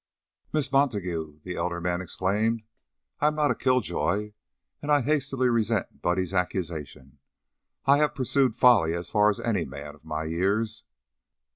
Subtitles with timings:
[0.51, 2.63] "Miss Montague," the elder man exclaimed,
[3.19, 4.33] "I am not a kill joy
[4.81, 7.19] and I hastily resent Buddy's accusation.
[7.85, 10.85] I have pursued folly as far as any man of my years."